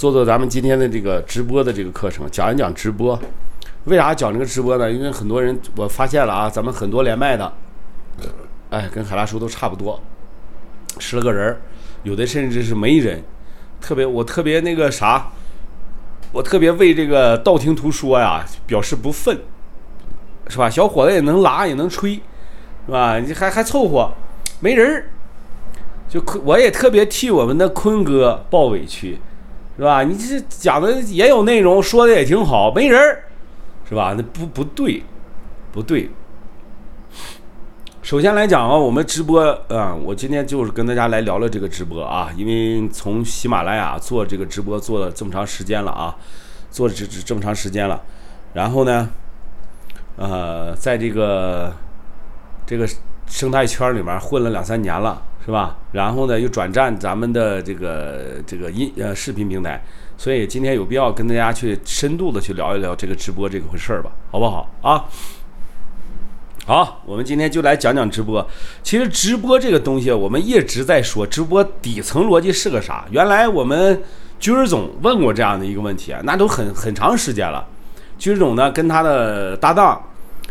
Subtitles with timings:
[0.00, 3.20] 做做咱们今天的这个直播的这个课程，讲一讲直播。
[3.84, 4.90] 为啥讲这个直播呢？
[4.90, 7.52] 因为很多人我发现了啊，咱们很多连麦的，
[8.70, 10.00] 哎，跟海大叔都差不多，
[10.98, 11.54] 十来个人，
[12.02, 13.22] 有的甚至是没人。
[13.78, 15.32] 特别我特别那个啥，
[16.32, 19.38] 我特别为这个道听途说呀表示不忿，
[20.48, 20.70] 是吧？
[20.70, 22.14] 小伙子也能拉也能吹，
[22.86, 23.18] 是吧？
[23.18, 24.10] 你还还凑合，
[24.60, 25.10] 没人儿，
[26.08, 29.18] 就坤我也特别替我们的坤哥抱委屈，
[29.80, 30.02] 是吧？
[30.02, 33.24] 你这讲的也有内容，说的也挺好，没人儿，
[33.88, 34.12] 是吧？
[34.14, 35.02] 那不不对，
[35.72, 36.10] 不对。
[38.02, 39.40] 首先来讲啊，我们直播
[39.70, 46.14] 啊，我今天就是跟大家来聊聊这个直播啊，因为从喜马拉雅做这个直播做了这么长时间了啊，
[46.70, 47.98] 做这这这么长时间了，
[48.52, 49.08] 然后呢，
[50.16, 51.72] 呃，在这个
[52.66, 52.86] 这个
[53.26, 55.76] 生态圈里面混了两三年了，是吧？
[55.90, 59.82] 然后呢，又转战咱们的这个这个音呃视频平台，
[60.16, 65.04] 所以今天有必要跟大家去深度的去聊一聊这个直播这个回事儿吧，好不好啊？
[66.66, 68.46] 好，我们今天就来讲讲直播。
[68.84, 73.04] 其实直播这个东西，我们一直在说直播底层逻辑是个啥。
[73.10, 74.00] 原来我们
[74.38, 77.66] 军儿总问过这样的一个问题啊，那都很很长时间了。
[78.16, 80.00] 军总呢跟他的搭档，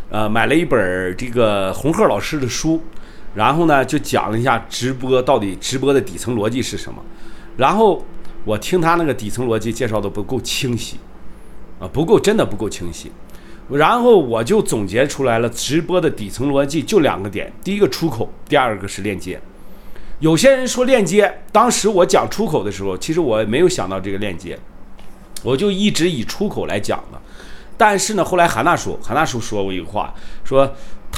[0.10, 2.84] 呃，买了一本这个红鹤老师的书，
[3.34, 7.04] 然后呢就讲了一下直播到底直播的底层逻辑是什么。
[7.58, 8.06] 然后
[8.46, 10.98] 我听他那个底层逻辑介绍的不够清晰，
[11.80, 13.12] 啊，不够，真的不够清晰。
[13.70, 19.40] 然后我就总结出来了，直播的底层逻辑就两个点：第一个出口，第二个是链接。
[20.20, 24.58] 有些人说链接，当时我讲出口的时候，其实我没有想到这个链接，
[25.44, 27.22] 我就一直以出口来讲的。
[27.78, 30.14] 但是呢，后来韩大叔，韩大叔说过一个话，
[30.44, 30.70] 说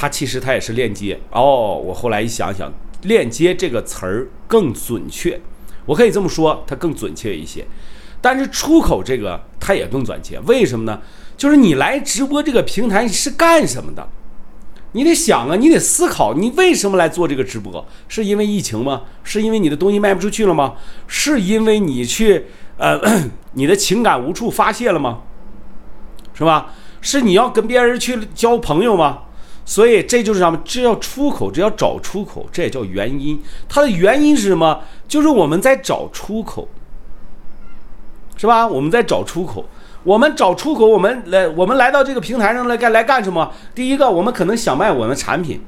[0.02, 1.20] 它其实它也是链接。
[1.30, 5.40] 哦，我后来一想想，链接这个词儿更准确，
[5.86, 7.68] 我可以这么说，它更准确一些。
[8.20, 11.00] 但是出口这个它也更准确，为什么呢？
[11.38, 14.10] 就是你来直播这个平台是干什么的？
[14.94, 17.86] 你得想啊，你得思考，你为什么来做这个直播？
[18.08, 19.04] 是因为疫情吗？
[19.24, 20.74] 是因为你的东西卖不出去了吗？
[21.06, 22.48] 是因为你去
[22.78, 23.00] 呃，
[23.54, 25.20] 你的情感无处发泄了吗？
[26.34, 26.74] 是吧？
[27.02, 29.20] 是你要跟别人去交朋友吗？
[29.64, 30.60] 所以这就是什么？
[30.66, 33.42] 这要出口，这要找出口，这也叫原因。
[33.70, 34.82] 它的原因是什么？
[35.08, 36.68] 就是我们在找出口，
[38.38, 38.68] 是吧？
[38.68, 39.66] 我们在找出口。
[40.04, 43.54] 我们找出口，我们来，我们来到这个平台上来干来干什么？
[43.76, 45.62] 第一个，我们可能想卖我们产品。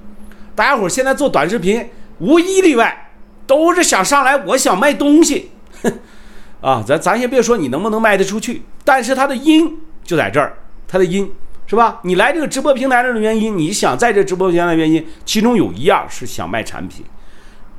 [0.55, 1.87] 大家伙现在做短视频，
[2.17, 3.11] 无一例外
[3.45, 5.51] 都是想上来，我想卖东西。
[6.61, 11.31] 啊，咱咱先别说你能不能卖得出去，但是它的因就在这儿，它的因
[11.65, 11.99] 是吧？
[12.03, 17.05] 你来这个直播平台上的原因，你想在这直播平台的原因，其中有一样是想卖产品，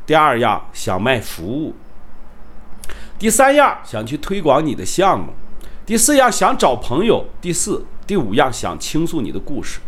[0.06, 1.74] 第二样想卖服务，
[3.18, 5.26] 第三样想去推广你的项目。
[5.86, 9.80] 第四样想找朋友，第四、第五样想倾诉你的故事，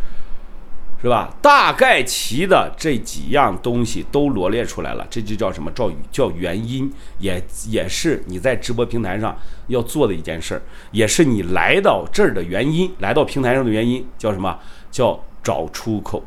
[1.03, 1.33] 是吧？
[1.43, 5.71] 大概齐的这几样东西都罗列出来了，这就叫什么？
[5.73, 9.37] 叫叫原因，也也是你在直播平台上
[9.69, 10.63] 要做的一件事儿，
[10.93, 14.59] 也是你来到这儿的原因，来到平台上的原因，叫什么？
[14.91, 16.25] 叫找出口。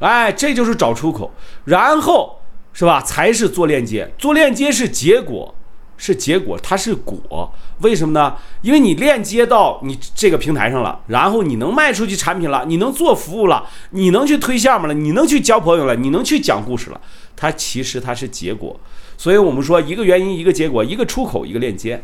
[0.00, 1.30] 哎，这就是找出口，
[1.66, 2.40] 然后
[2.72, 3.02] 是吧？
[3.02, 5.54] 才是做链接，做链接是结果。
[6.02, 8.34] 是结果，它是果，为什么呢？
[8.62, 16.98] 因为你链接到你这个平台上了，然后你能卖出去产品了，你能做服务了，你能去推项目了，你能去交朋友了，你能去讲故事了，
[17.36, 18.80] 它其实它是结果。
[19.18, 22.02] 所以我们说一个原因一个结果，一个出口一个链接，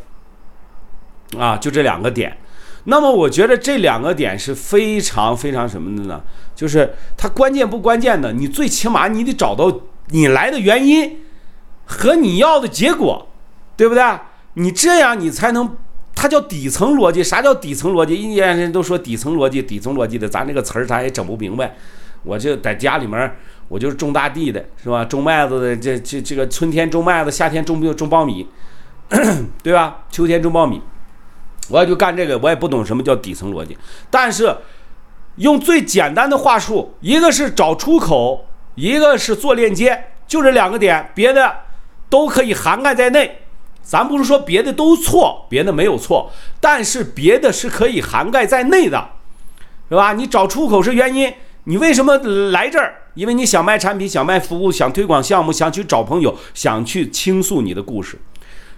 [1.38, 2.36] 啊，就这两个点。
[2.84, 6.22] 那么我觉得这两个点是非常非常什么的呢？
[6.54, 9.80] 就是它关键不关键的，你最起码你得找到
[10.10, 11.22] 你来的原因
[11.86, 13.28] 和你要的结果。
[13.76, 14.02] 对不对？
[14.54, 15.76] 你这样你才能，
[16.14, 17.22] 它叫底层逻辑。
[17.22, 18.14] 啥叫底层逻辑？
[18.14, 21.76] 一些人都说底层逻辑，底层逻辑的，咱这个词儿咱也整不明白。
[22.22, 23.36] 我就在家里面，
[23.68, 25.04] 我就是种大地的，是吧？
[25.04, 28.48] 种麦子的，这这这个春天种麦子，夏天种种苞米，
[29.62, 30.04] 对吧？
[30.10, 30.80] 秋天种苞米，
[31.68, 33.76] 我也就干这个，我也不懂什么叫底层逻辑。
[34.10, 34.56] 但是
[35.36, 41.54] 用最简单的话术，一个是找出口，一个是做链接，就这两个点，别的
[42.08, 43.42] 都可以涵盖在内。
[43.86, 49.10] 咱不是说别的都错，别的没有错，但是别的是可以涵盖在内的，
[49.88, 50.12] 是吧？
[50.14, 51.32] 你找出口是原因，
[51.64, 52.16] 你为什么
[52.50, 53.02] 来这儿？
[53.14, 58.18] 因为你想卖产品，想卖服务，想推广项目，想去找朋友，想去倾诉你的故事。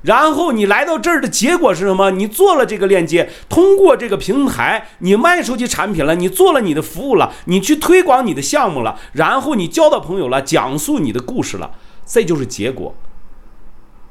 [0.03, 2.11] 然后你来到这儿的结果是什么？
[2.11, 11.71] 你做了这个链接，通过这个平台，你卖出去产品了，你做了你的服务了，你去推广你的项目了，然后你交到朋友了，讲述你的故事了，
[12.07, 12.95] 这就是结果。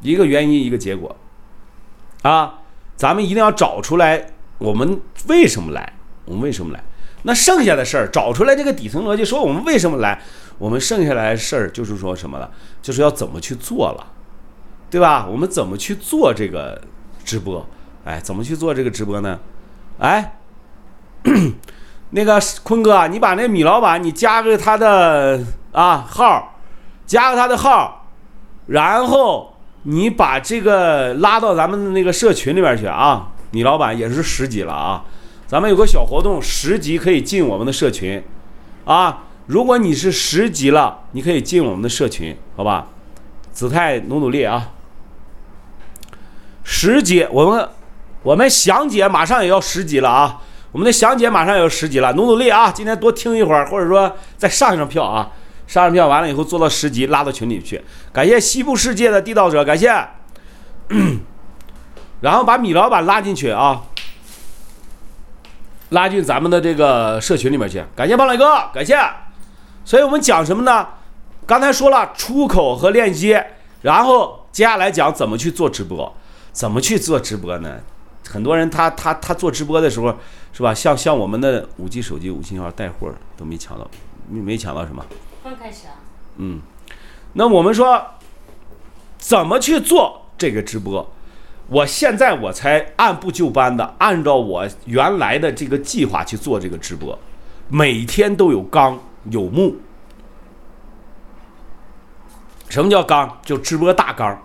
[0.01, 1.15] 一个原因，一个结果，
[2.21, 2.59] 啊，
[2.95, 4.27] 咱们一定要找出来
[4.57, 5.93] 我们为什么来，
[6.25, 6.83] 我们为什么来。
[7.23, 10.21] 那剩下的事儿，找出来这个底层逻辑，说我们为什么来，
[10.57, 12.49] 我们剩下来的事儿就是说什么了，
[12.81, 14.13] 就是要怎么去做了，
[14.89, 15.27] 对吧？
[15.29, 16.81] 我们怎么去做这个
[17.25, 17.67] 直播？
[18.05, 19.39] 哎，怎么去做这个直播呢？
[19.97, 20.37] 哎，
[22.11, 26.55] 那个坤哥，你把那米老板你加个他的啊号，
[27.05, 28.07] 加个他的号，
[28.67, 29.56] 然后
[29.89, 33.29] 你把这个拉到咱们的那个社群里边去啊。
[33.51, 35.05] 你老板也是十级了啊。
[35.47, 38.21] 咱们有个小活动，十级可以进我们的社群，
[38.83, 42.87] 啊，如果你是十级了，你可以进我们的社群，好吧？
[43.53, 44.71] 子泰努努力啊！
[46.65, 47.69] 十级，我们
[48.23, 50.41] 我们祥姐马上也要十级了啊！
[50.73, 52.69] 我们的祥姐马上也要十级了，努努力啊！
[52.69, 55.31] 今天多听一会儿，或者说再上一张票啊，
[55.67, 57.79] 上上票完了以后做到十级，拉到群里去。
[58.11, 59.87] 感谢西部世界的地道者，感谢，
[62.21, 63.83] 然后把米老板拉进去啊！
[65.89, 68.97] 拉进咱们的这个社群里面去，感谢胖磊哥，感谢。
[69.85, 70.87] 所以我们讲什么呢？
[71.45, 73.45] 刚才说了出口和链接，
[73.81, 76.13] 然后接下来讲怎么去做直播，
[76.51, 77.77] 怎么去做直播呢？
[78.29, 80.13] 很多人他他他做直播的时候，
[80.51, 80.73] 是吧？
[80.73, 83.89] 像像我们的五 G 手机五信号带货都没抢到，
[84.29, 85.05] 没没抢到什么？
[85.47, 85.95] 刚开始啊。
[86.35, 86.59] 嗯，
[87.31, 88.05] 那我们说
[89.17, 91.09] 怎么去做这个直播？
[91.69, 97.17] 我现在我才按部就班的按照我原来的这个计划去做这个直播，
[97.69, 98.99] 每天都有纲
[99.31, 99.77] 有目。
[102.67, 103.39] 什么叫纲？
[103.45, 104.43] 就直播大纲。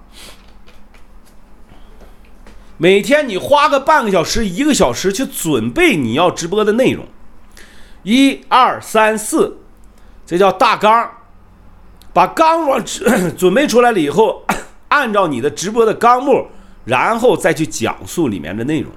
[2.76, 7.06] 每天你花个半个小时、一个小时去准备你要直播的内容，
[8.04, 9.61] 一二三四，
[10.26, 11.10] 这叫大纲。
[12.12, 12.78] 把纲目
[13.38, 14.44] 准备出来了以后，
[14.88, 16.46] 按照你的直播的纲目。
[16.84, 18.90] 然后再去讲述里面的内容，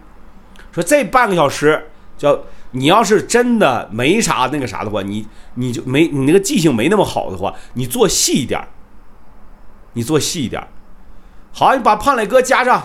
[0.72, 2.36] 说这半个小时叫
[2.72, 8.60] 你要是真的没啥那个啥的话，你你就没你那个记性没那么好的话，你做细一点
[9.94, 10.68] 你做细一点
[11.54, 12.76] 好，你把胖磊哥加上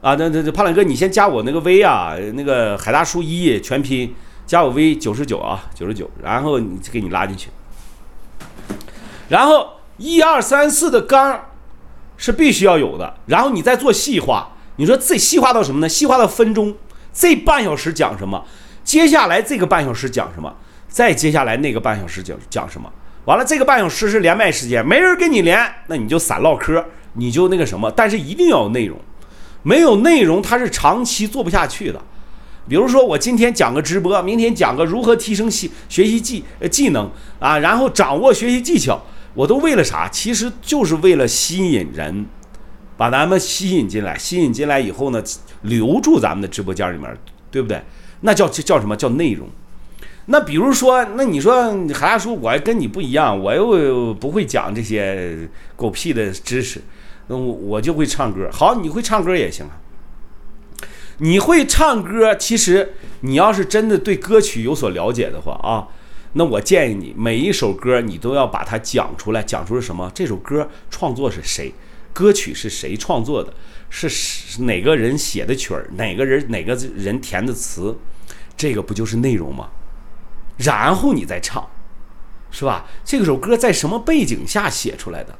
[0.00, 4.14] 啊，那那那胖磊哥你先加我那个 V 啊，那个海大叔一全拼
[4.46, 7.50] 加我 V 九十九啊九十九，然后你给你拉进去，
[9.28, 11.44] 然后一二三四的纲。
[12.20, 14.56] 是必须要有的，然后你再做细化。
[14.74, 15.88] 你说这细化到什么呢？
[15.88, 16.74] 细化到分钟，
[17.12, 18.44] 这半小时讲什么？
[18.82, 20.52] 接下来这个半小时讲什么？
[20.88, 22.90] 再接下来那个半小时讲讲什么？
[23.26, 27.88] 完了，这个半小时是连麦时间，没人跟你连，那你就散唠嗑，你就那个什么。
[27.88, 28.98] 但是一定要有内容，
[29.62, 32.02] 没有内容它是长期做不下去的。
[32.68, 37.08] 比如说我今天讲个直播，明天讲个如何提升习学习技技能
[37.38, 39.00] 啊，然后掌握学习技巧。
[39.34, 40.08] 我都为了啥？
[40.08, 42.26] 其实就是为了吸引人，
[42.96, 44.18] 把咱们吸引进来。
[44.18, 45.22] 吸引进来以后呢，
[45.62, 47.16] 留住咱们的直播间里面，
[47.50, 47.82] 对不对？
[48.22, 49.48] 那叫叫什么叫内容？
[50.26, 56.82] 那比如说，那你说海大叔，我跟你不一样，我又不会讲这些狗屁的知识，
[57.28, 58.48] 那我我就会唱歌。
[58.52, 59.78] 好，你会唱歌也行啊。
[61.18, 65.88] 你会唱歌，其实你要是真的对歌曲有所了解的话啊。
[66.32, 70.10] 那我建议你每一首歌你都要把它讲出来，讲出是什么？
[70.14, 71.72] 这首歌创作是谁？
[72.12, 73.52] 歌曲是谁创作的？
[73.90, 75.88] 是哪个人写的曲儿？
[75.92, 77.96] 哪个人哪个人填的词？
[78.56, 79.68] 这个不就是内容吗？
[80.56, 81.68] 然后你再唱，
[82.50, 82.86] 是吧？
[83.04, 85.38] 这首歌在什么背景下写出来的？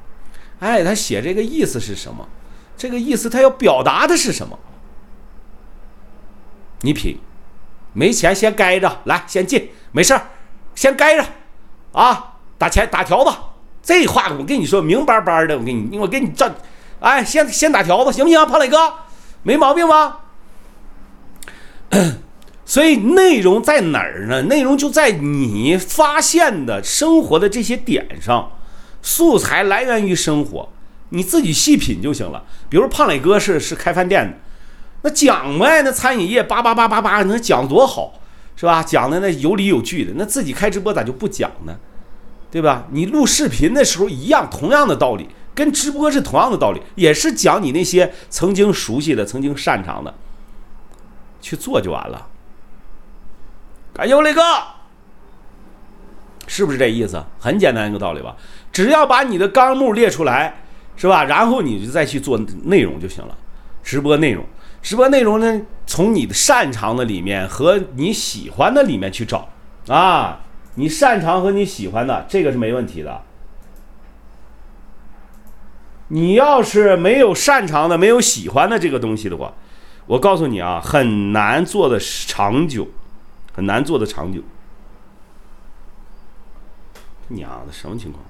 [0.61, 2.29] 哎，他写这个意思是什么？
[2.77, 4.59] 这个意思他要表达的是什么？
[6.83, 7.19] 你品，
[7.93, 10.27] 没钱先该着，来先进，没事儿。
[10.79, 11.25] 先该着，
[11.91, 13.33] 啊，打钱打条子，
[13.83, 16.55] 这话我跟你说明白白的，我给你，我给你这，
[17.01, 18.95] 哎，先先打条子行不行，胖磊哥，
[19.43, 20.21] 没毛病吧？
[22.65, 24.43] 所以内容在哪儿呢？
[24.43, 28.53] 内容就在你发现的生活的这些点上，
[29.03, 30.69] 素材来源于生活，
[31.09, 32.45] 你自己细品就行了。
[32.69, 34.37] 比如胖磊哥是是开饭店的，
[35.03, 38.15] 那讲呗，那餐饮业叭叭叭叭叭，那讲多好。
[38.59, 38.83] 是吧？
[38.83, 41.77] 讲的那有理有据的，那自己开直播咋就不讲呢？
[42.51, 42.87] 对吧？
[42.91, 50.13] 你录视频的时候一样，同样的道理，跟直播是同样的道理，也是讲你那些曾经熟悉的、曾经擅长的，
[51.41, 52.27] 去做就完了。
[53.95, 54.43] 感谢我磊哥，
[56.49, 57.25] 是不是这意思？
[57.39, 58.35] 很简单一个道理吧？
[58.73, 60.63] 只要把你的纲目列出来，
[60.97, 61.23] 是吧？
[61.23, 63.39] 然后你就再去做内容就行了，
[63.85, 64.45] 直播内容。
[64.81, 69.49] 直播内容呢，从你的擅长的里面和你喜欢的里面去找
[69.89, 70.41] 啊，
[70.75, 73.23] 你擅长和你喜欢的这个是没问题的。
[76.09, 79.53] 你要是没有擅长的、没有喜欢的这个东西的话，
[80.07, 82.89] 我告诉你啊，很难做的长久，
[83.53, 84.41] 很难做的长久。
[87.29, 88.25] 娘的，什么情况？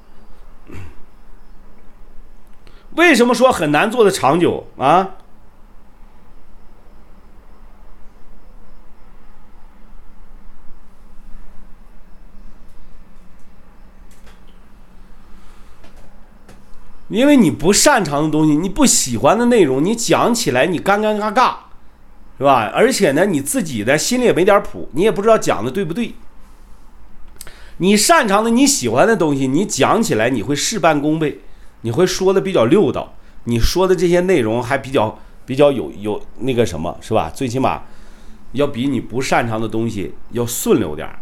[2.96, 5.10] 为什么说很难做的长久啊？
[17.08, 21.54] 因为你不擅长的东西，你不喜欢的内容，你讲起来你尴尴尬尬，
[22.36, 22.70] 是吧？
[22.74, 26.14] 而且呢，你自己的心里也没点谱，你也不知道讲的对不对。
[27.78, 31.40] 你擅长的、你喜欢的东西，你讲起来你会事半功倍，
[31.80, 37.30] 你会说的比较溜道，你说的这些内容还比较比较有有那个什么，是吧？
[37.34, 37.84] 最起码
[38.52, 41.18] 要比你不擅长的东西要顺溜点儿，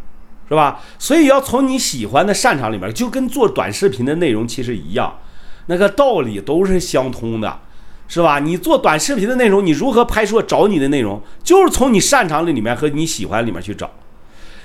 [0.49, 0.81] 是吧？
[0.99, 5.19] 所以要从你喜欢的、擅长里面，就跟做短视频的内容其实一样。
[5.67, 7.61] 那个道理都是相通的，
[8.09, 8.39] 是吧？
[8.39, 13.91] 你做短视频的内容，你如何拍摄找你的内容，就是从你擅长的里面和你喜欢里面去找。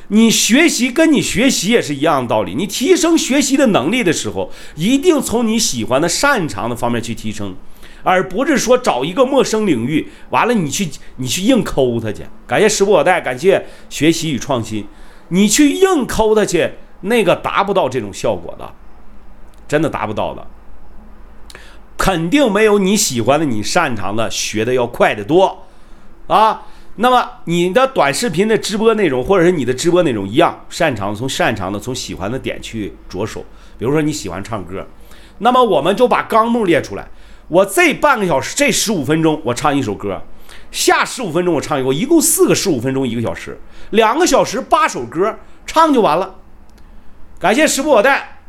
[0.10, 7.56] 你学习跟你学习也是一样的道理，你提升学习的能力的时候，一定从你喜欢的、擅长的方面去提升，
[8.04, 12.24] 而不是说找一个陌生领域，完了你去你去硬抠它去。
[12.46, 14.86] 感谢时不我待，感谢学习与创新，
[15.30, 16.70] 你去硬抠它去，
[17.02, 18.70] 那个达不到这种效果的，
[19.66, 20.46] 真的达不到的。
[22.02, 25.68] 肯定没有你喜欢的、你擅长的学的要快得多，
[26.26, 26.64] 啊，
[26.96, 33.46] 那么你的短视频的直播内容，或者是你的直播内容一样，擅长从擅长的、从喜欢的点去着手。
[33.78, 34.88] 比如说你喜欢唱歌，
[35.38, 37.08] 那么我们就把纲目列出来。
[37.50, 40.24] 我这半个小时、这十五分钟我唱一首歌，
[40.72, 46.38] 下十五分钟我唱一个，一共四个十五分钟一个小时，两个小时八首歌唱就完了。
[47.38, 48.41] 感谢时不我待。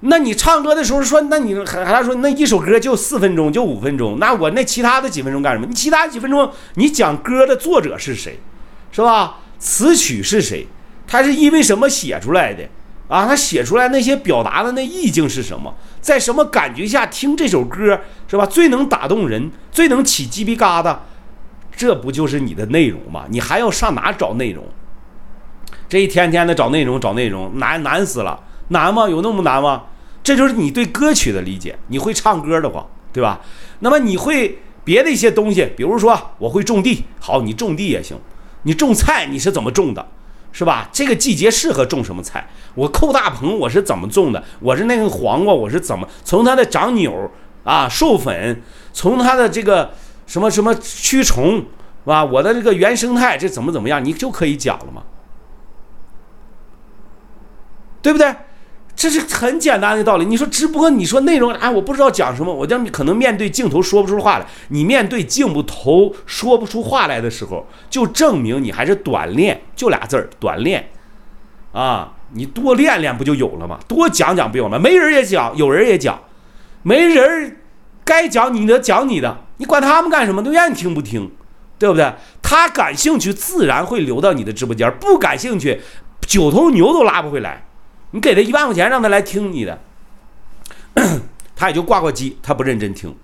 [0.00, 5.66] 那你唱歌的时候说，那你还还说那一首歌就四分钟就五分钟，那我那其他的几分钟干什么？
[5.66, 8.38] 你其他几分钟你讲歌的作者是谁，
[8.92, 9.38] 是吧？
[9.58, 10.66] 词曲是谁？
[11.06, 12.62] 他是因为什么写出来的
[13.08, 13.26] 啊？
[13.26, 15.74] 他写出来那些表达的那意境是什么？
[16.00, 18.46] 在什么感觉下听这首歌是吧？
[18.46, 20.96] 最能打动人，最能起鸡皮疙瘩，
[21.76, 23.24] 这不就是你的内容吗？
[23.30, 24.64] 你还要上哪找内容？
[25.88, 28.38] 这一天天的找内容找内容，难难死了。
[28.68, 29.08] 难吗？
[29.08, 29.84] 有那么难吗？
[30.22, 31.78] 这就是你对歌曲的理解。
[31.88, 33.40] 你会唱歌的话，对吧？
[33.80, 38.18] 那么你会别的一些东西，比如说我会种地，好，你种地也行。
[38.64, 40.06] 你种菜你是怎么种的，
[40.52, 40.88] 是吧？
[40.92, 42.46] 这个季节适合种什么菜？
[42.74, 44.42] 我扣大棚我是怎么种的？
[44.60, 47.30] 我是那个黄瓜我是怎么从它的长扭
[47.64, 48.60] 啊授粉，
[48.92, 49.92] 从它的这个
[50.26, 51.64] 什么什么驱虫，是
[52.04, 52.24] 吧？
[52.24, 55.02] 我的这个原生态这怎么怎么样，你就可以讲了嘛，
[58.02, 58.34] 对不对？
[58.98, 60.24] 这是很简单的道理。
[60.24, 64.46] 你说直播，你说内容，哎，我不知道讲什么，我让你可能面对镜头说不出话来。
[64.70, 70.90] 你面对镜头说不出话来的时候，就证明你还是短练，就俩字儿，短练。
[71.70, 73.78] 啊，你多练练不就有了吗？
[73.86, 74.80] 多讲讲不有了？
[74.80, 76.18] 没人也讲，有人也讲，
[76.82, 77.58] 没人
[78.04, 80.42] 该讲你的讲你的，你管他们干什么？
[80.42, 81.30] 都愿意听不听，
[81.78, 82.12] 对不对？
[82.42, 85.80] 他感兴趣，自然会留到你的直播间；不感兴趣，
[86.26, 87.67] 九头牛都拉不回来。
[88.10, 89.78] 你给他一万块钱让他来听你的，
[91.54, 93.14] 他也就挂挂机，他不认真听，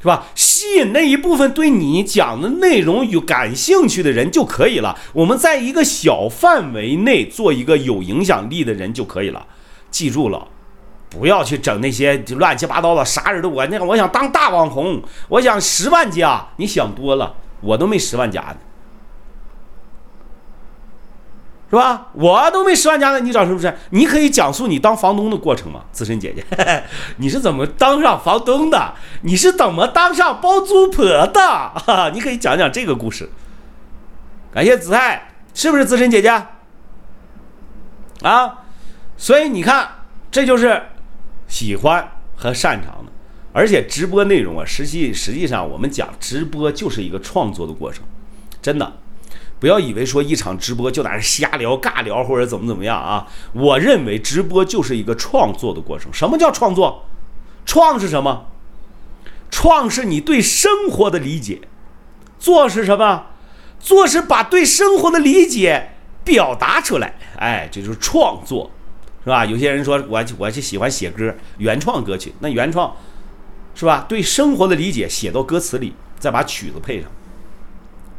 [0.00, 0.26] 是吧？
[0.34, 4.98] 吸引那一部分对你讲的内容有感兴趣的人就可以了。
[5.12, 9.46] 我们在一个小范围内做一个有影响力的人就可以了。
[9.90, 10.48] 记住了，
[11.10, 18.56] 不要去整那些乱七八糟的，啥人都我那个，我想当大网红，我想十万加，你想多了，我都没十万加呢。
[21.68, 22.08] 是吧？
[22.12, 23.76] 我都没十万加呢，你找是不是？
[23.90, 25.80] 你可以讲述你当房东的过程吗？
[25.90, 26.44] 资深姐姐，
[27.18, 28.94] 你是怎么当上房东的？
[29.22, 31.40] 你是怎么当上包租婆的？
[31.40, 33.28] 哈， 你可以讲讲这个故事。
[34.52, 36.28] 感谢子泰，是不是资深姐姐？
[38.22, 38.64] 啊，
[39.16, 39.88] 所以你看，
[40.30, 40.80] 这就是
[41.48, 43.12] 喜欢和擅长的，
[43.52, 48.04] 而且直播内容啊，实际实际上我们讲直播就是一个创作的过程，
[48.62, 48.92] 真的。
[49.58, 53.26] 不要以为说一场直播就在那瞎聊、尬聊或者怎么怎么样啊！
[53.52, 56.12] 我认为直播就是一个创作的过程。
[56.12, 57.06] 什么叫创作？
[57.64, 58.46] 创是什么？
[59.50, 61.62] 创是你对生活的理解，
[62.38, 63.26] 做是什么？
[63.78, 65.92] 做是把对生活的理解
[66.24, 67.14] 表达出来。
[67.36, 68.70] 哎，这就是创作，
[69.24, 69.46] 是吧？
[69.46, 72.94] 有些人说我我就喜欢写歌，原创歌曲，那原创
[73.74, 74.04] 是吧？
[74.08, 77.10] 对生活的理解写到歌词里，再把曲子配上。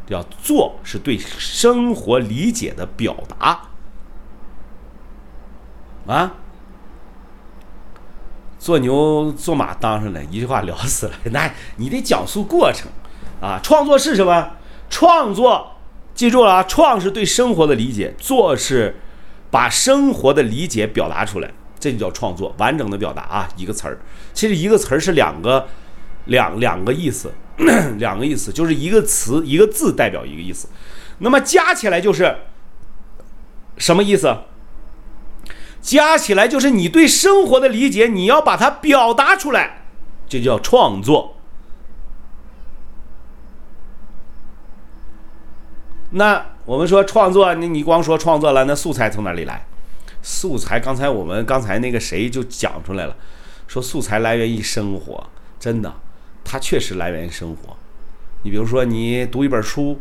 [0.07, 3.61] 要做是对生活理解的表达
[6.07, 6.35] 啊，
[8.57, 11.13] 做牛做马当上了，一句话聊死了。
[11.31, 12.89] 那你得讲述过程
[13.41, 13.59] 啊！
[13.61, 14.51] 创作是什么？
[14.89, 15.73] 创作，
[16.15, 16.63] 记住了啊！
[16.63, 18.99] 创是对生活的理解，做是
[19.51, 23.49] 把生活的理解表达出来，这就叫创作，完整的表达啊！
[23.57, 23.99] 一个词儿，
[24.33, 25.67] 其实一个词儿是两个
[26.25, 27.33] 两两个意思，
[27.97, 30.67] 两个意思，就是一个词一个字代表一个意思，
[31.19, 32.37] 那么加起来就是
[33.77, 34.37] 什么意思？
[35.81, 39.85] 加起来就是你对生活的理解，你要把它表达出来，
[40.27, 41.37] 这叫创作。
[46.11, 49.65] 那我们说创作，你你光说创作了，那素材从哪里来？
[50.21, 53.15] 素材刚才我们刚才那个谁就讲出来了，
[53.67, 55.93] 说素材来源于生活，真的，
[56.47, 57.75] 它确实来源于生活。
[58.43, 59.99] 你比如说，你读一本书，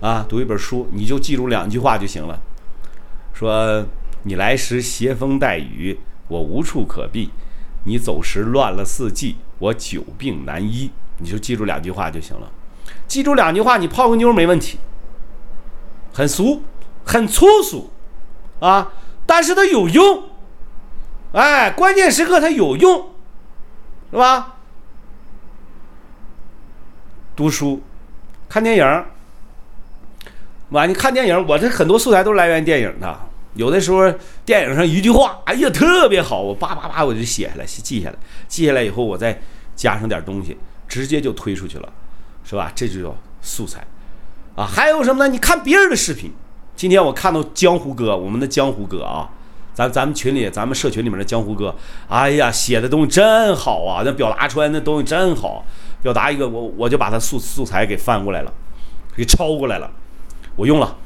[0.00, 2.38] 啊，读一本书，你就记住两句话就行了。
[3.32, 3.86] 说
[4.24, 5.98] 你来时携风带雨，
[6.28, 7.30] 我无处可避；
[7.84, 10.90] 你走时乱了四季，我久病难医。
[11.18, 12.50] 你就记住两句话就行了。
[13.06, 14.78] 记住两句话，你泡个妞没问题。
[16.12, 16.62] 很俗，
[17.04, 17.90] 很粗俗，
[18.58, 18.92] 啊，
[19.24, 20.24] 但是它有用。
[21.32, 23.10] 哎，关键时刻它有用，
[24.10, 24.56] 是吧？
[27.36, 27.82] 读书，
[28.48, 29.04] 看电影。
[30.70, 33.20] 完，你看电影，我这很多素材都来源于电影的。
[33.54, 34.12] 有的时候
[34.44, 39.40] 电影上一句话，哎呀，特别好，我叭叭叭我就写下来，记下来，记下来以后我再
[39.74, 41.92] 加上点东西，直接就推出去了，
[42.44, 42.70] 是吧？
[42.74, 43.84] 这就叫素材
[44.54, 44.64] 啊。
[44.64, 45.32] 还有什么呢？
[45.32, 46.32] 你看别人的视频，
[46.76, 49.30] 今天我看到江湖哥，我们的江湖哥啊，
[49.72, 51.74] 咱咱们群里，咱们社群里面的江湖哥，
[52.08, 55.64] 哎呀，写的东西真好啊，那表达出来那东西真好，
[56.02, 58.52] 表达一个我我就把他素素材给翻过来了，
[59.16, 59.90] 给抄过来了，
[60.56, 60.96] 我用了。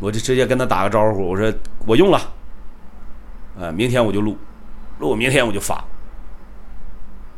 [0.00, 1.50] 我就直接跟他打个招呼，我说
[1.86, 2.20] 我用了，
[3.56, 4.36] 呃，明天我就录，
[4.98, 5.84] 录明天我就发，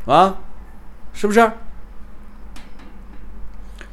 [0.06, 0.34] 啊，
[1.12, 1.52] 是不是？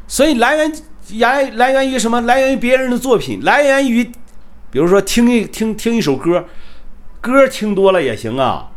[0.07, 0.73] 所以来源
[1.19, 2.21] 来来源于什么？
[2.21, 4.09] 来源于别人的作品，来源于，
[4.73, 6.45] 比如说听一听听一首歌，
[7.21, 8.71] 歌听多了也行啊。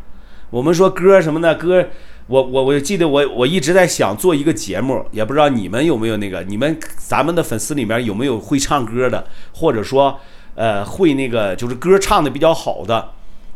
[0.50, 1.88] 我们说歌什么的歌。
[2.26, 10.20] 我我我记得我我一直在想做一个节目，也不知道你们有没有那个，你们咱们的粉丝里面有没有会唱歌的，或者说
[10.54, 13.12] 呃会那个就是歌唱的比较好的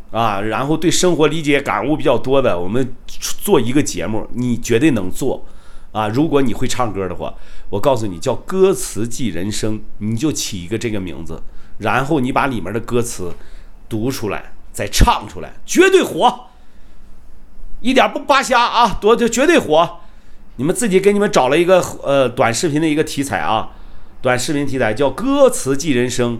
[0.09, 5.45] 啊，然后对生活理解感悟比较多的，我们做一个节目，你绝对能做
[5.91, 6.07] 啊！
[6.07, 7.35] 如果你会唱歌的话，
[7.69, 11.43] 我告诉你叫歌词记人生，你就起一个这个名字，
[11.81, 13.33] 然后你把里面的歌词
[13.89, 16.45] 读出来，再唱出来，绝对火。
[17.81, 19.99] 一点不扒瞎啊，多就绝对火！
[20.57, 23.71] 你们自己给你们找了一个呃短视频的一个题材啊，
[24.21, 26.39] 短视频题材叫“歌词记人生”，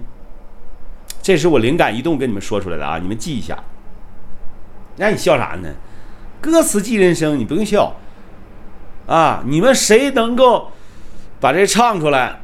[1.23, 3.57] 这是我灵感一动跟你们说出来的啊，你们记一下。
[4.97, 5.69] 那你笑啥呢？
[6.39, 7.95] 歌词记人生，你不用笑
[9.07, 9.43] 啊！
[9.47, 10.71] 你们谁能够
[11.39, 12.40] 把这唱出来，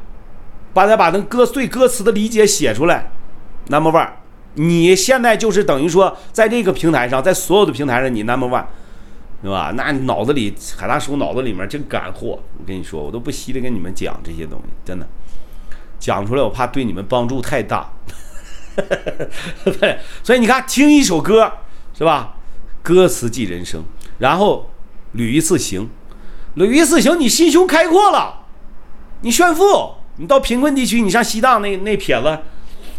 [0.78, 3.10] 把它把那歌对歌词的理解写出来
[3.70, 4.10] ，number one，
[4.54, 8.66] 你现在就是等于说在这个平台上，在所有的平台上，你 number one。
[9.40, 9.72] 对吧？
[9.76, 15.08] 那脑子里海大叔脑子里面真干货，我跟你说，我都不稀得跟你们讲这些东西，真的
[16.00, 17.92] 讲出来我怕对你们帮助太大。
[19.64, 21.54] 对，所以你看，听一首歌
[21.96, 22.36] 是吧？
[22.82, 23.84] 歌词记人生，
[24.18, 24.72] 然后
[25.12, 25.88] 旅一次行，
[26.56, 28.48] 旅一次行，你心胸开阔了，
[29.22, 32.38] 你炫富，你到贫困地区，你上西藏那那撇子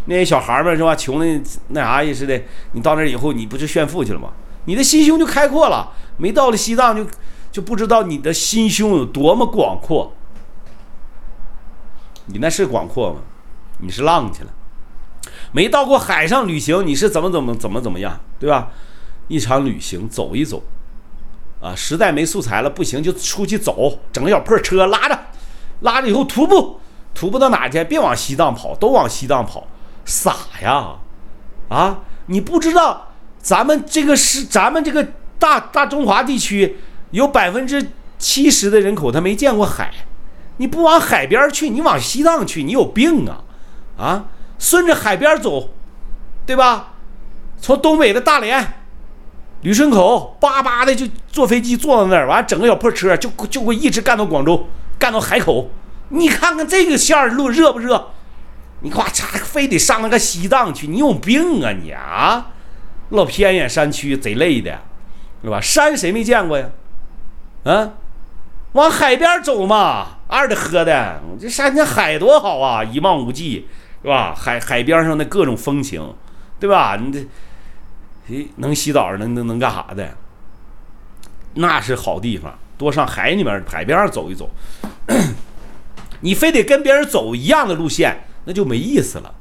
[0.05, 0.95] 那些小孩们是吧？
[0.95, 4.29] 穷的那啥意思的，你到那以后，你不就炫富去了吗？
[4.65, 7.05] 你的心胸就开阔了，没到了西藏就
[7.51, 10.13] 就不知道你的心胸有多么广阔。
[12.27, 13.19] 你那是广阔吗？
[13.79, 14.49] 你是浪去了。
[15.51, 18.69] 没到过海上旅行，你是怎么怎么怎么怎么样，对吧？
[19.27, 20.63] 一场旅行走一走，
[21.61, 25.19] 啊，实在没素材了，不行就出去走，整个小破车拉着，
[25.81, 26.79] 拉着以后徒步，
[27.13, 27.83] 徒步到哪去？
[27.83, 29.67] 别往西藏跑，都往西藏跑，
[30.05, 30.95] 傻呀！
[31.67, 33.07] 啊，你不知道。
[33.41, 35.07] 咱们这个是咱们这个
[35.39, 36.77] 大大中华地区，
[37.11, 39.91] 有百分之七十的人口他没见过海，
[40.57, 43.43] 你不往海边去，你往西藏去，你有病啊！
[43.97, 44.25] 啊，
[44.59, 45.69] 顺着海边走，
[46.45, 46.93] 对吧？
[47.61, 48.73] 从东北的大连、
[49.61, 54.67] 旅顺口，叭叭的就坐飞机坐到那儿，完整个小破车就就会一直干到广州，
[54.97, 55.69] 干到海口。
[56.09, 58.11] 你看看这个线路热不热？
[58.81, 62.47] 你咔嚓非得上那个西藏去，你有病啊你啊！
[63.09, 64.79] 老偏远山区贼累的，
[65.43, 65.59] 是吧？
[65.59, 66.69] 山谁没见过呀？
[67.65, 67.93] 啊，
[68.71, 73.67] 往海边走嘛，二的喝的，这山这海多好啊，一望无际，
[74.01, 74.33] 是吧？
[74.33, 76.13] 海海边上的各种风情，
[76.59, 76.95] 对吧？
[76.95, 80.15] 你这能洗澡，能能能干啥的？
[81.55, 84.49] 那是好地方，多上海里面海边上走一走。
[86.21, 89.35] 你非得跟别人走一样的路线，那就没意思了。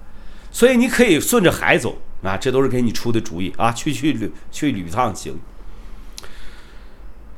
[0.51, 5.39] 所以你可以顺着海走啊，这都是给你出的主意啊， 去去旅去旅趟行。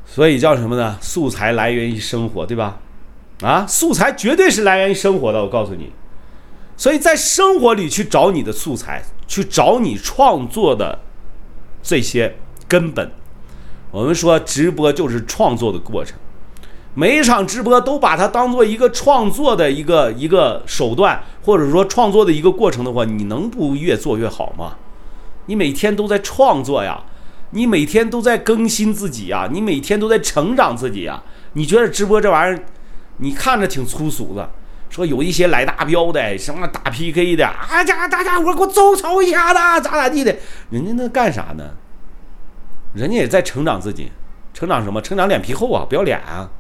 [0.07, 0.99] 所以叫什么呢？
[1.01, 2.81] 素材来源于生活，对吧？
[3.43, 5.93] 啊，素材绝对是来源于生活的，我告诉你。
[6.77, 11.01] 所以在生活里去找你的素材，去找你创作的
[11.83, 13.13] 这些根本。
[13.91, 16.17] 我们说直播就是创作的过程，
[16.95, 24.77] 每一场直播都把它当做一个创作的一个一个手段，或者说创作的一个过程的话，你能不越做越好吗？
[25.47, 27.03] 你每天都在创作呀，
[27.51, 31.23] 你每天都在更新自己呀，你每天都在成长自己呀。
[31.55, 32.63] 你觉得直播这玩意儿，
[33.19, 34.51] 你看着挺粗俗的，
[34.89, 40.37] 说有一些来大标的，什么打 PK 的，啊家大家伙给我众筹一下子，咋咋地的，
[40.71, 41.71] 人家那干啥呢？
[42.95, 44.11] 人家也在成长自己，
[44.53, 45.01] 成长什么？
[45.01, 46.51] 成长脸皮厚啊，不要脸啊，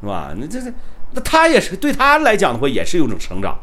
[0.00, 0.32] 是吧？
[0.36, 0.72] 那这这，
[1.12, 3.58] 那他也是对他来讲的话，也是一种成长。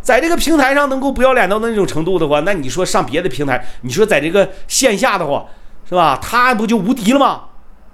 [0.00, 5.46] 在这个平台上能够不要脸到那种程度的话，那你说上别的平台，你说在这个线下的话，
[5.88, 6.18] 是吧？
[6.20, 7.44] 他不就无敌了吗？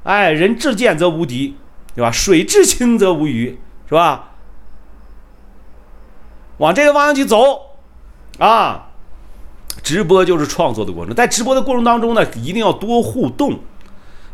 [0.02, 1.56] 哎，人至贱则无敌，
[1.94, 2.10] 对吧？
[2.10, 4.30] 水至清则无鱼，是吧？
[6.58, 7.76] 往这个方向去走，
[8.38, 8.88] 啊，
[9.82, 13.58] 直播就是创作的过程，在直播的过程当中呢，一定要多互动。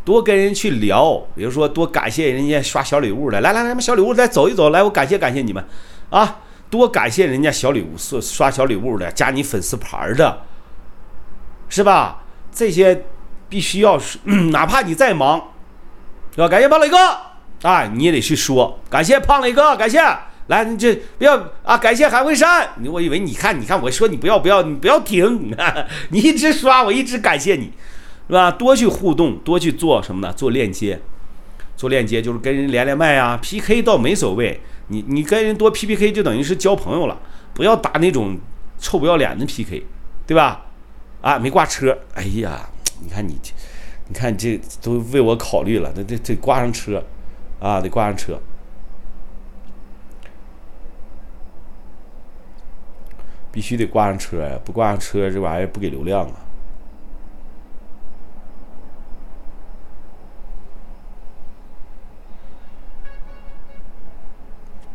[0.06, 5.62] 多跟人去聊，比如说多感谢人家刷小礼物的，来来来，小礼物再走一走，来我感谢感谢你们，
[6.10, 6.38] 啊，
[6.70, 10.42] 多感谢人家小礼物刷刷小礼物的，加你粉丝牌的，
[11.68, 12.22] 是吧？
[12.52, 13.04] 这些
[13.48, 14.00] 必须要，
[14.52, 15.42] 哪怕你再忙，
[16.32, 16.48] 是吧？
[16.48, 16.96] 感谢胖磊哥，
[17.62, 18.78] 啊，你也得去说。
[18.88, 20.00] 感谢胖磊哥，感谢，
[20.46, 25.52] 来你这不要啊，感谢韩慧山，我以为你看你看我说你不要不要你不要停，
[26.10, 27.72] 你一直刷我一直感谢你。
[28.26, 28.50] 是吧？
[28.50, 30.32] 多去互动，多去做什么呢？
[30.32, 31.00] 做链接，
[31.76, 33.38] 做链接就是跟人连连麦啊。
[33.40, 37.20] PK 倒没所谓，你你跟人多 PPK 就等于是交朋友了。
[37.54, 38.36] 不要打那种
[38.78, 39.86] 臭不要脸的 PK，
[40.26, 40.66] 对吧？
[41.22, 42.68] 啊，没挂车，哎呀，
[43.02, 43.38] 你看你，
[44.08, 47.02] 你看这都为我考虑了，得得得挂上车，
[47.58, 48.38] 啊，得挂上车，
[53.50, 54.58] 必须得挂上车呀！
[54.64, 56.45] 不挂上车，这玩意儿不给流量啊。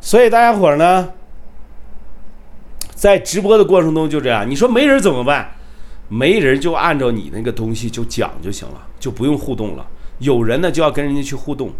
[0.02, 1.12] 所以大家伙呢，
[2.94, 5.52] 在直播的过程中就这样，你说没人怎么办？
[6.10, 9.88] 没人就按照你那个东西就讲就行了，就不用互动了。
[10.18, 11.72] 有人呢就要跟人家去互动，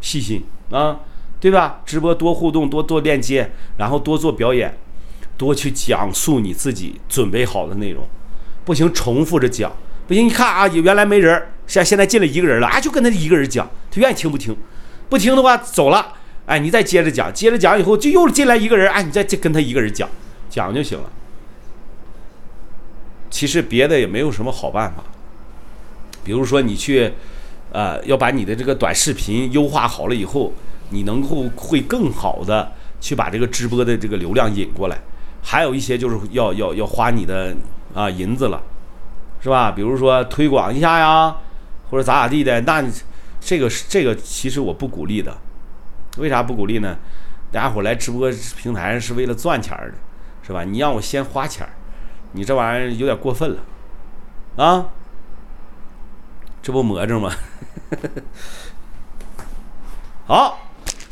[0.00, 1.00] 细心啊，
[1.40, 1.80] 对吧？
[1.86, 4.76] 直播多互动，多做链接，然后多做表演，
[5.38, 8.04] 多去讲述你自己准备好的内容。
[8.64, 9.72] 不行，重复着讲，
[10.06, 10.26] 不行。
[10.26, 14.54] 你看啊，原来没人，现现在进来一个人了啊，就跟他一个人讲，他愿意听不听？
[15.08, 16.14] 不听的话走了。
[16.46, 20.08] 哎，你再接着讲，接着讲以后就又进来一个人，哎，你再跟他一个人讲，
[20.50, 21.04] 讲就行了。
[23.30, 25.02] 其实别的也没有什么好办法，
[26.22, 27.12] 比如说你去，
[27.72, 30.52] 呃，要把你的这个短视频优化好了以后，
[30.90, 34.98] 你能够会更好的去把这个直播的这个流量引过来。
[35.42, 37.56] 还有一些就是要要要花你的
[37.94, 38.62] 啊银子了，
[39.40, 39.70] 是吧？
[39.70, 41.36] 比如说推广一下呀，
[41.90, 42.84] 或者咋咋地的，那
[43.40, 45.36] 这个这个其实我不鼓励的。
[46.18, 46.96] 为啥不鼓励呢？
[47.50, 49.92] 大家伙来直播平台上是为了赚钱的，
[50.42, 50.64] 是吧？
[50.64, 51.68] 你让我先花钱，
[52.32, 53.58] 你这玩意儿有点过分了，
[54.56, 54.88] 啊？
[56.62, 57.30] 这不魔怔吗？
[60.26, 60.70] 好，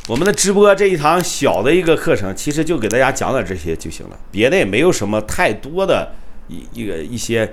[0.09, 6.15] 我们的直播这一堂小的一个课程，其实就给大家讲点这些就行了，别的也没有什么太多的
[6.49, 7.53] 一一个一些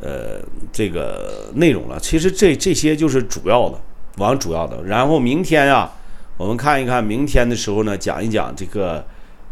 [0.00, 0.40] 呃
[0.72, 2.00] 这个内容了。
[2.00, 3.78] 其实这这些就是主要的，
[4.16, 4.82] 往主要的。
[4.84, 5.90] 然后明天呀。
[6.36, 9.06] 我们看一看明天的时候呢，讲一讲这个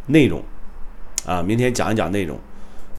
[0.07, 0.43] 内容，
[1.25, 2.39] 啊，明天讲一讲内容。